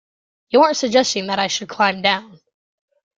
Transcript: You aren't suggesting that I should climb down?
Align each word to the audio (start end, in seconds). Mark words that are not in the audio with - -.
You 0.49 0.63
aren't 0.63 0.77
suggesting 0.77 1.27
that 1.27 1.37
I 1.37 1.45
should 1.45 1.69
climb 1.69 2.01
down? 2.01 2.39